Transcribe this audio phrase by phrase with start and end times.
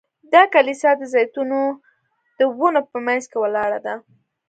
[0.33, 1.59] دا کلیسا د زیتونو
[2.37, 3.95] د ونو په منځ کې ولاړه ده.